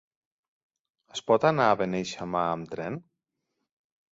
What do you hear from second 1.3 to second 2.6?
anar a Beneixama